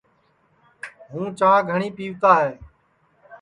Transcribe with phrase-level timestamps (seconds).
[1.09, 2.53] ہوں چاں سپا گھٹؔی پیوتا ہے